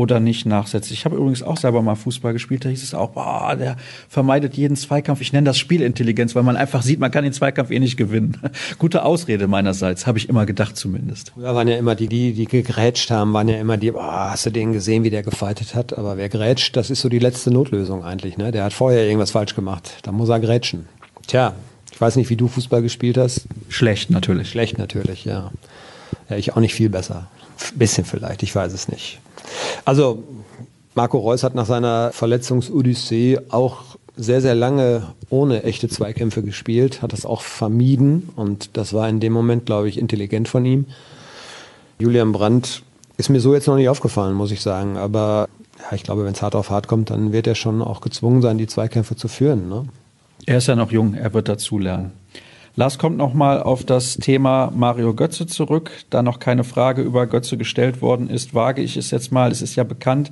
[0.00, 0.90] oder nicht nachsetzt.
[0.90, 3.76] Ich habe übrigens auch selber mal Fußball gespielt, da hieß es auch, boah, der
[4.08, 5.20] vermeidet jeden Zweikampf.
[5.20, 8.38] Ich nenne das Spielintelligenz, weil man einfach sieht, man kann den Zweikampf eh nicht gewinnen.
[8.78, 11.32] Gute Ausrede meinerseits, habe ich immer gedacht zumindest.
[11.34, 14.46] Früher waren ja immer die, die, die gegrätscht haben, waren ja immer die, boah, hast
[14.46, 15.96] du den gesehen, wie der gefeitet hat?
[15.96, 18.38] Aber wer grätscht, das ist so die letzte Notlösung eigentlich.
[18.38, 18.52] Ne?
[18.52, 20.86] Der hat vorher irgendwas falsch gemacht, da muss er grätschen.
[21.26, 21.54] Tja,
[21.92, 23.42] ich weiß nicht, wie du Fußball gespielt hast.
[23.68, 24.48] Schlecht natürlich.
[24.48, 25.50] Schlecht natürlich, ja.
[26.30, 27.28] Ja, ich auch nicht viel besser.
[27.74, 29.20] Bisschen vielleicht, ich weiß es nicht.
[29.84, 30.22] Also
[30.94, 37.12] Marco Reus hat nach seiner Verletzungsodyssee auch sehr, sehr lange ohne echte Zweikämpfe gespielt, hat
[37.12, 40.86] das auch vermieden und das war in dem Moment, glaube ich, intelligent von ihm.
[41.98, 42.82] Julian Brandt
[43.16, 46.32] ist mir so jetzt noch nicht aufgefallen, muss ich sagen, aber ja, ich glaube, wenn
[46.32, 49.28] es hart auf hart kommt, dann wird er schon auch gezwungen sein, die Zweikämpfe zu
[49.28, 49.68] führen.
[49.68, 49.84] Ne?
[50.46, 52.12] Er ist ja noch jung, er wird dazulernen.
[52.80, 55.90] Lars kommt nochmal auf das Thema Mario Götze zurück.
[56.08, 59.52] Da noch keine Frage über Götze gestellt worden ist, wage ich es jetzt mal.
[59.52, 60.30] Es ist ja bekannt,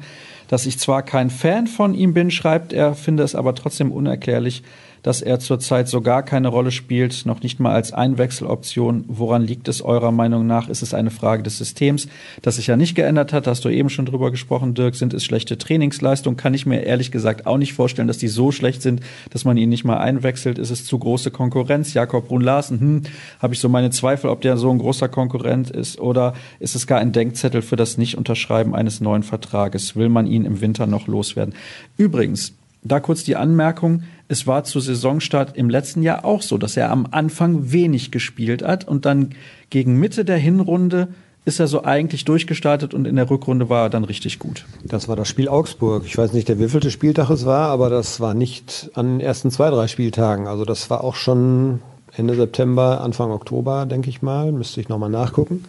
[0.49, 4.63] dass ich zwar kein Fan von ihm bin, schreibt er, finde es aber trotzdem unerklärlich,
[5.03, 9.05] dass er zurzeit so gar keine Rolle spielt, noch nicht mal als Einwechseloption.
[9.09, 10.69] Woran liegt es eurer Meinung nach?
[10.69, 12.09] Ist es eine Frage des Systems,
[12.43, 13.47] das sich ja nicht geändert hat?
[13.47, 14.95] Hast du eben schon drüber gesprochen, Dirk?
[14.95, 16.37] Sind es schlechte Trainingsleistungen?
[16.37, 19.57] Kann ich mir ehrlich gesagt auch nicht vorstellen, dass die so schlecht sind, dass man
[19.57, 20.59] ihn nicht mal einwechselt.
[20.59, 21.95] Ist es zu große Konkurrenz?
[21.95, 23.03] Jakob Brun Larsen, hm,
[23.41, 26.87] habe ich so meine Zweifel, ob der so ein großer Konkurrent ist oder ist es
[26.87, 29.97] gar ein Denkzettel für das Nicht-Unterschreiben eines neuen Vertrages?
[29.97, 31.55] Will man ihn im Winter noch loswerden?
[31.97, 36.77] Übrigens, Da kurz die Anmerkung, es war zu Saisonstart im letzten Jahr auch so, dass
[36.77, 39.31] er am Anfang wenig gespielt hat und dann
[39.71, 41.09] gegen Mitte der Hinrunde
[41.45, 44.67] ist er so eigentlich durchgestartet und in der Rückrunde war er dann richtig gut.
[44.85, 46.05] Das war das Spiel Augsburg.
[46.05, 49.51] Ich weiß nicht, der wievielte Spieltag es war, aber das war nicht an den ersten
[49.51, 50.47] zwei, drei Spieltagen.
[50.47, 51.81] Also das war auch schon
[52.19, 54.53] Ende September, Anfang Oktober, denke ich mal.
[54.53, 55.65] Müsste ich nochmal nachgucken.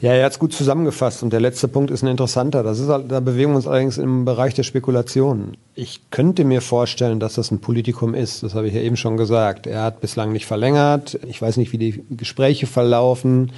[0.00, 2.62] Ja, er hat es gut zusammengefasst und der letzte Punkt ist ein interessanter.
[2.62, 5.56] Das ist, da bewegen wir uns allerdings im Bereich der Spekulationen.
[5.74, 8.42] Ich könnte mir vorstellen, dass das ein Politikum ist.
[8.42, 9.66] Das habe ich ja eben schon gesagt.
[9.66, 11.18] Er hat bislang nicht verlängert.
[11.28, 13.52] Ich weiß nicht, wie die Gespräche verlaufen.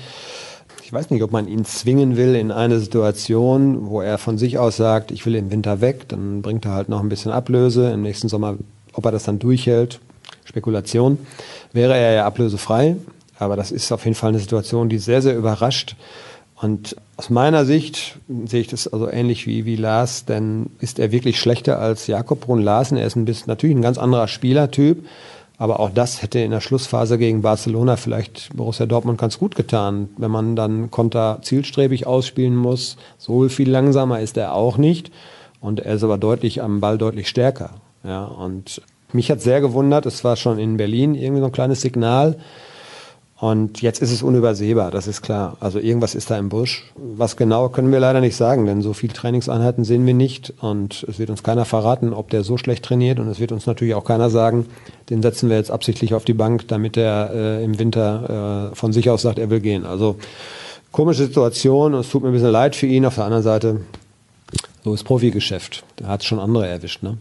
[0.83, 4.59] Ich weiß nicht, ob man ihn zwingen will in eine Situation, wo er von sich
[4.59, 7.91] aus sagt, ich will im Winter weg, dann bringt er halt noch ein bisschen Ablöse.
[7.91, 8.57] Im nächsten Sommer,
[8.93, 9.99] ob er das dann durchhält,
[10.47, 11.19] Spekulation,
[11.73, 12.97] wäre er ja ablösefrei.
[13.39, 15.97] Aber das ist auf jeden Fall eine Situation, die sehr, sehr überrascht.
[16.61, 21.13] Und aus meiner Sicht sehe ich das also ähnlich wie, wie Lars, denn ist er
[21.13, 22.97] wirklich schlechter als Jakob Brun Larsen.
[22.97, 25.07] Er ist ein bisschen, natürlich ein ganz anderer Spielertyp,
[25.59, 30.09] aber auch das hätte in der Schlussphase gegen Barcelona vielleicht Borussia Dortmund ganz gut getan,
[30.17, 32.97] wenn man dann Konter zielstrebig ausspielen muss.
[33.19, 35.11] So viel langsamer ist er auch nicht.
[35.61, 37.71] Und er ist aber deutlich am Ball deutlich stärker.
[38.05, 41.81] Ja, und mich hat sehr gewundert, es war schon in Berlin irgendwie so ein kleines
[41.81, 42.37] Signal,
[43.39, 45.59] und jetzt ist es unübersehbar, das ist klar.
[45.61, 46.91] Also irgendwas ist da im Busch.
[46.97, 51.05] Was genau können wir leider nicht sagen, denn so viele Trainingseinheiten sehen wir nicht und
[51.07, 53.95] es wird uns keiner verraten, ob der so schlecht trainiert und es wird uns natürlich
[53.95, 54.65] auch keiner sagen,
[55.11, 58.95] den setzen wir jetzt absichtlich auf die Bank, damit er äh, im Winter äh, von
[58.95, 59.85] sich aus sagt, er will gehen.
[59.85, 60.17] Also
[60.91, 63.05] komische Situation und es tut mir ein bisschen leid für ihn.
[63.05, 63.83] Auf der anderen Seite,
[64.83, 65.85] so ist Profigeschäft.
[65.97, 67.19] Da hat es schon andere erwischt, ne?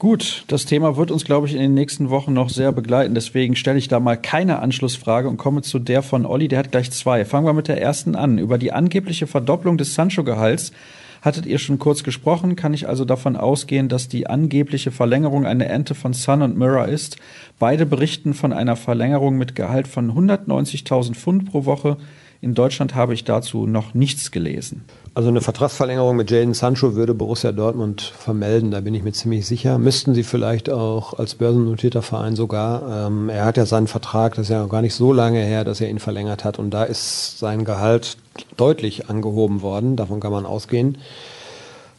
[0.00, 3.14] Gut, das Thema wird uns, glaube ich, in den nächsten Wochen noch sehr begleiten.
[3.14, 6.48] Deswegen stelle ich da mal keine Anschlussfrage und komme zu der von Olli.
[6.48, 7.26] Der hat gleich zwei.
[7.26, 8.38] Fangen wir mit der ersten an.
[8.38, 10.72] Über die angebliche Verdopplung des Sancho-Gehalts
[11.20, 12.56] hattet ihr schon kurz gesprochen.
[12.56, 16.88] Kann ich also davon ausgehen, dass die angebliche Verlängerung eine Ente von Sun und Mirror
[16.88, 17.18] ist?
[17.58, 21.98] Beide berichten von einer Verlängerung mit Gehalt von 190.000 Pfund pro Woche.
[22.40, 24.82] In Deutschland habe ich dazu noch nichts gelesen.
[25.12, 29.44] Also eine Vertragsverlängerung mit Jaden Sancho würde Borussia Dortmund vermelden, da bin ich mir ziemlich
[29.44, 29.76] sicher.
[29.76, 33.08] Müssten sie vielleicht auch als börsennotierter Verein sogar.
[33.08, 35.80] Ähm, er hat ja seinen Vertrag, das ist ja gar nicht so lange her, dass
[35.80, 38.18] er ihn verlängert hat und da ist sein Gehalt
[38.56, 40.96] deutlich angehoben worden, davon kann man ausgehen.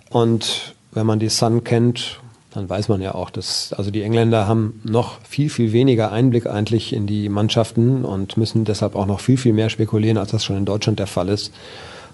[0.10, 2.21] Und wenn man die Sun kennt,
[2.54, 6.47] dann weiß man ja auch, dass also die Engländer haben noch viel, viel weniger Einblick
[6.47, 10.45] eigentlich in die Mannschaften und müssen deshalb auch noch viel, viel mehr spekulieren, als das
[10.45, 11.52] schon in Deutschland der Fall ist.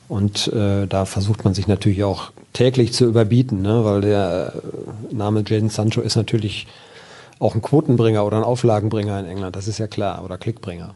[0.08, 3.84] Und äh, da versucht man sich natürlich auch täglich zu überbieten, ne?
[3.84, 4.54] weil der
[5.12, 6.68] äh, Name Jaden Sancho ist natürlich
[7.40, 10.96] auch ein Quotenbringer oder ein Auflagenbringer in England, das ist ja klar, oder Klickbringer.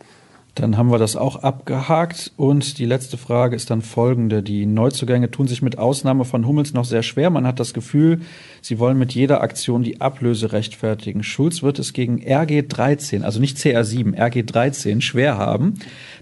[0.55, 2.31] Dann haben wir das auch abgehakt.
[2.35, 4.43] Und die letzte Frage ist dann folgende.
[4.43, 7.29] Die Neuzugänge tun sich mit Ausnahme von Hummels noch sehr schwer.
[7.29, 8.21] Man hat das Gefühl,
[8.61, 11.23] sie wollen mit jeder Aktion die Ablöse rechtfertigen.
[11.23, 15.75] Schulz wird es gegen RG13, also nicht CR7, RG13 schwer haben,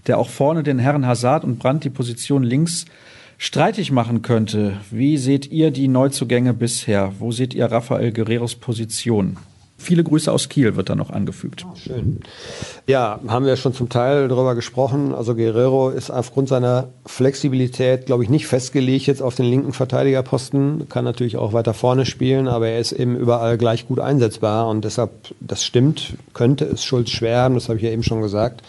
[0.06, 2.84] der auch vorne den Herren Hazard und Brandt die Position links
[3.36, 4.76] streitig machen könnte.
[4.90, 7.14] Wie seht ihr die Neuzugänge bisher?
[7.18, 9.38] Wo seht ihr Rafael Guerreros Position?
[9.80, 11.64] Viele Grüße aus Kiel wird da noch angefügt.
[11.74, 12.20] schön.
[12.86, 15.14] Ja, haben wir schon zum Teil darüber gesprochen.
[15.14, 20.86] Also Guerrero ist aufgrund seiner Flexibilität, glaube ich, nicht festgelegt jetzt auf den linken Verteidigerposten.
[20.90, 24.84] Kann natürlich auch weiter vorne spielen, aber er ist eben überall gleich gut einsetzbar und
[24.84, 28.62] deshalb, das stimmt, könnte es Schulz schwer haben, das habe ich ja eben schon gesagt.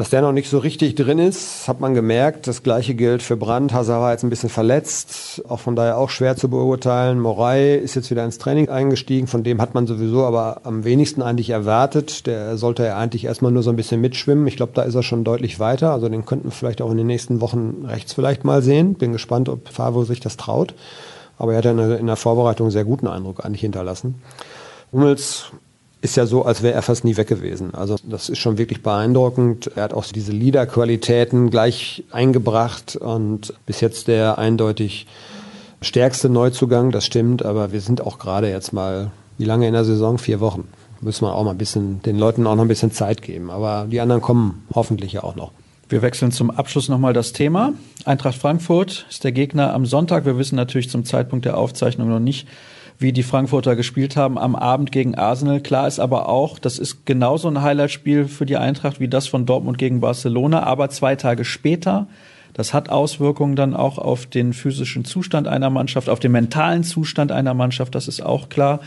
[0.00, 2.46] Dass der noch nicht so richtig drin ist, hat man gemerkt.
[2.46, 3.74] Das gleiche gilt für Brandt.
[3.74, 7.20] Hazard war jetzt ein bisschen verletzt, auch von daher auch schwer zu beurteilen.
[7.20, 11.20] Moray ist jetzt wieder ins Training eingestiegen, von dem hat man sowieso aber am wenigsten
[11.20, 12.26] eigentlich erwartet.
[12.26, 14.46] Der sollte ja eigentlich erstmal nur so ein bisschen mitschwimmen.
[14.46, 15.92] Ich glaube, da ist er schon deutlich weiter.
[15.92, 18.94] Also den könnten wir vielleicht auch in den nächsten Wochen rechts vielleicht mal sehen.
[18.94, 20.72] Bin gespannt, ob Favre sich das traut.
[21.36, 24.14] Aber er hat ja in der Vorbereitung einen sehr guten Eindruck eigentlich hinterlassen.
[24.92, 25.52] Hummels
[26.02, 27.74] ist ja so, als wäre er fast nie weg gewesen.
[27.74, 29.70] Also das ist schon wirklich beeindruckend.
[29.76, 35.06] Er hat auch diese Leader-Qualitäten gleich eingebracht und bis jetzt der eindeutig
[35.82, 39.84] stärkste Neuzugang, das stimmt, aber wir sind auch gerade jetzt mal, wie lange in der
[39.84, 40.18] Saison?
[40.18, 40.68] Vier Wochen.
[41.02, 43.50] Müssen wir auch mal ein bisschen, den Leuten auch noch ein bisschen Zeit geben.
[43.50, 45.50] Aber die anderen kommen hoffentlich ja auch noch.
[45.88, 47.72] Wir wechseln zum Abschluss nochmal das Thema.
[48.04, 50.24] Eintracht Frankfurt ist der Gegner am Sonntag.
[50.24, 52.46] Wir wissen natürlich zum Zeitpunkt der Aufzeichnung noch nicht,
[53.00, 55.60] wie die Frankfurter gespielt haben am Abend gegen Arsenal.
[55.60, 59.46] Klar ist aber auch, das ist genauso ein Highlightspiel für die Eintracht wie das von
[59.46, 62.06] Dortmund gegen Barcelona, aber zwei Tage später.
[62.52, 67.32] Das hat Auswirkungen dann auch auf den physischen Zustand einer Mannschaft, auf den mentalen Zustand
[67.32, 68.80] einer Mannschaft, das ist auch klar.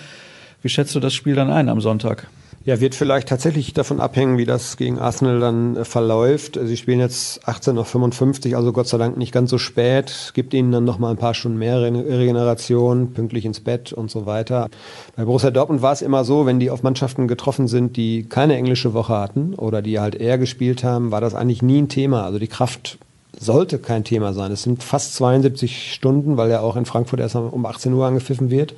[0.62, 2.28] Wie schätzt du das Spiel dann ein am Sonntag?
[2.66, 6.58] Ja, wird vielleicht tatsächlich davon abhängen, wie das gegen Arsenal dann äh, verläuft.
[6.64, 10.32] Sie spielen jetzt 18.55 also Gott sei Dank nicht ganz so spät.
[10.34, 14.26] Gibt ihnen dann noch mal ein paar Stunden mehr Regeneration, pünktlich ins Bett und so
[14.26, 14.70] weiter.
[15.18, 18.56] Bei Borussia Dortmund war es immer so, wenn die auf Mannschaften getroffen sind, die keine
[18.56, 22.24] englische Woche hatten oder die halt eher gespielt haben, war das eigentlich nie ein Thema.
[22.24, 22.98] Also die Kraft
[23.38, 24.54] sollte kein Thema sein.
[24.54, 28.52] Es sind fast 72 Stunden, weil ja auch in Frankfurt erst um 18 Uhr angepfiffen
[28.52, 28.74] wird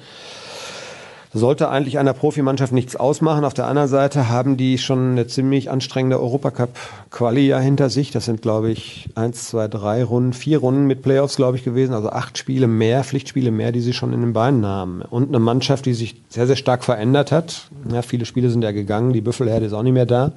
[1.39, 3.43] sollte eigentlich einer Profimannschaft nichts ausmachen.
[3.43, 8.11] Auf der anderen Seite haben die schon eine ziemlich anstrengende Europacup-Quali ja hinter sich.
[8.11, 11.93] Das sind, glaube ich, eins, zwei, drei Runden, vier Runden mit Playoffs, glaube ich, gewesen.
[11.93, 15.01] Also acht Spiele mehr, Pflichtspiele mehr, die sie schon in den Beinen haben.
[15.01, 17.69] Und eine Mannschaft, die sich sehr, sehr stark verändert hat.
[17.91, 19.11] Ja, viele Spiele sind ja gegangen.
[19.11, 20.31] Die Büffelherde ist auch nicht mehr da.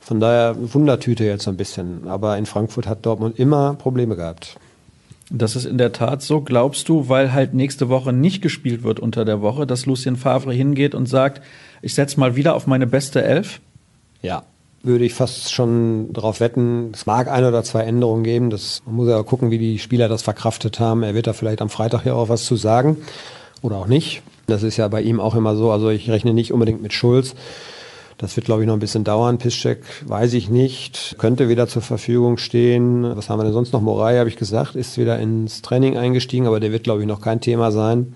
[0.00, 2.08] Von daher Wundertüte jetzt so ein bisschen.
[2.08, 4.56] Aber in Frankfurt hat Dortmund immer Probleme gehabt.
[5.30, 6.40] Das ist in der Tat so.
[6.40, 10.52] Glaubst du, weil halt nächste Woche nicht gespielt wird unter der Woche, dass Lucien Favre
[10.52, 11.42] hingeht und sagt,
[11.82, 13.60] ich setze mal wieder auf meine beste Elf?
[14.22, 14.44] Ja,
[14.82, 16.92] würde ich fast schon darauf wetten.
[16.94, 18.48] Es mag ein oder zwei Änderungen geben.
[18.48, 21.02] Das, man muss ja gucken, wie die Spieler das verkraftet haben.
[21.02, 22.96] Er wird da vielleicht am Freitag ja auch was zu sagen
[23.60, 24.22] oder auch nicht.
[24.46, 25.70] Das ist ja bei ihm auch immer so.
[25.70, 27.34] Also ich rechne nicht unbedingt mit Schulz.
[28.18, 29.38] Das wird, glaube ich, noch ein bisschen dauern.
[29.38, 31.14] Piszczek weiß ich nicht.
[31.18, 33.16] Könnte wieder zur Verfügung stehen.
[33.16, 33.80] Was haben wir denn sonst noch?
[33.80, 37.20] Morai, habe ich gesagt, ist wieder ins Training eingestiegen, aber der wird, glaube ich, noch
[37.20, 38.14] kein Thema sein.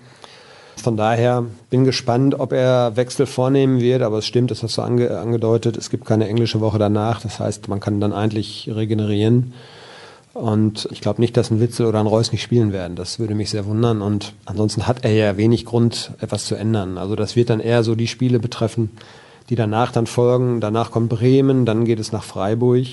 [0.75, 4.81] Von daher bin gespannt, ob er Wechsel vornehmen wird, aber es stimmt, das hast du
[4.81, 9.53] ange angedeutet, es gibt keine englische Woche danach, das heißt, man kann dann eigentlich regenerieren.
[10.33, 12.95] Und ich glaube nicht, dass ein Witzel oder ein Reus nicht spielen werden.
[12.95, 14.01] Das würde mich sehr wundern.
[14.01, 16.97] Und ansonsten hat er ja wenig Grund, etwas zu ändern.
[16.97, 18.89] Also das wird dann eher so die Spiele betreffen,
[19.53, 20.61] die danach dann folgen.
[20.61, 22.87] Danach kommt Bremen, dann geht es nach Freiburg.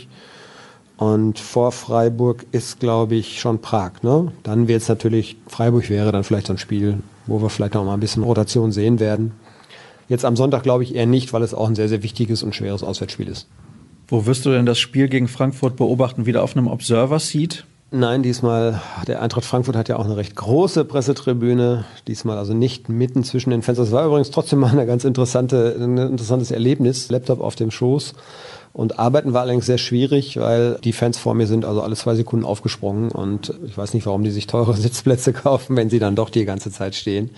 [0.98, 4.02] Und vor Freiburg ist, glaube ich, schon Prag.
[4.02, 4.30] Ne?
[4.42, 7.86] Dann wird es natürlich, Freiburg wäre dann vielleicht so ein Spiel, wo wir vielleicht noch
[7.86, 9.32] mal ein bisschen Rotation sehen werden.
[10.10, 12.54] Jetzt am Sonntag glaube ich eher nicht, weil es auch ein sehr, sehr wichtiges und
[12.54, 13.48] schweres Auswärtsspiel ist.
[14.06, 16.26] Wo wirst du denn das Spiel gegen Frankfurt beobachten?
[16.26, 17.64] Wieder auf einem Observer-Seat?
[17.92, 21.84] Nein, diesmal, der Eintracht Frankfurt hat ja auch eine recht große Pressetribüne.
[22.06, 23.84] Diesmal also nicht mitten zwischen den Fenstern.
[23.84, 27.10] Das war übrigens trotzdem mal eine ganz interessante, ein interessantes Erlebnis.
[27.10, 28.14] Laptop auf dem Schoß.
[28.72, 32.14] Und arbeiten war allerdings sehr schwierig, weil die Fans vor mir sind also alle zwei
[32.14, 36.14] Sekunden aufgesprungen und ich weiß nicht, warum die sich teure Sitzplätze kaufen, wenn sie dann
[36.14, 37.30] doch die ganze Zeit stehen.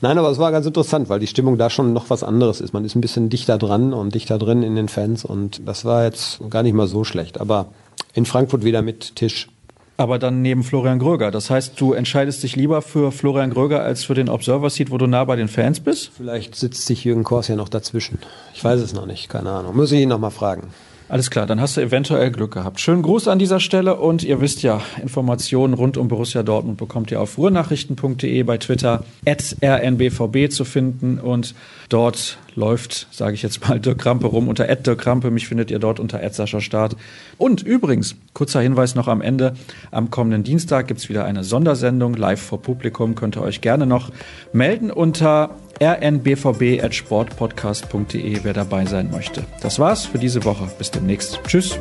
[0.00, 2.72] Nein, aber es war ganz interessant, weil die Stimmung da schon noch was anderes ist.
[2.72, 6.04] Man ist ein bisschen dichter dran und dichter drin in den Fans und das war
[6.04, 7.38] jetzt gar nicht mal so schlecht.
[7.38, 7.66] Aber
[8.14, 9.48] in Frankfurt wieder mit Tisch
[9.96, 11.30] aber dann neben Florian Gröger.
[11.30, 14.98] Das heißt, du entscheidest dich lieber für Florian Gröger als für den Observer Seat, wo
[14.98, 16.10] du nah bei den Fans bist?
[16.16, 18.18] Vielleicht sitzt sich Jürgen Kors ja noch dazwischen.
[18.54, 19.76] Ich weiß es noch nicht, keine Ahnung.
[19.76, 20.68] Muss ich ihn noch mal fragen.
[21.08, 22.80] Alles klar, dann hast du eventuell Glück gehabt.
[22.80, 27.10] Schönen Gruß an dieser Stelle und ihr wisst ja, Informationen rund um Borussia Dortmund bekommt
[27.10, 31.54] ihr auf ruhrnachrichten.de bei Twitter at rnbvb zu finden und
[31.88, 35.30] dort läuft, sage ich jetzt mal, Dirk Krampe rum unter at Dirk Krampe.
[35.30, 36.96] Mich findet ihr dort unter at Sascha Start.
[37.38, 39.54] Und übrigens, kurzer Hinweis noch am Ende,
[39.90, 43.14] am kommenden Dienstag gibt's wieder eine Sondersendung live vor Publikum.
[43.14, 44.10] Könnt ihr euch gerne noch
[44.52, 45.50] melden unter
[45.84, 49.44] rnbvb.sportpodcast.de, wer dabei sein möchte.
[49.60, 50.68] Das war's für diese Woche.
[50.78, 51.38] Bis demnächst.
[51.46, 51.78] Tschüss.